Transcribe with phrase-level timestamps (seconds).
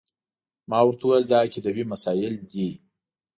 [0.69, 2.69] ما ورته وویل دا عقیدوي مسایل دي.